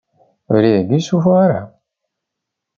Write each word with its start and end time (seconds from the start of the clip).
Abrid 0.49 0.73
agi 0.79 0.91
ur 0.91 0.97
yessufuɣ 0.99 1.35
ara. 1.45 1.61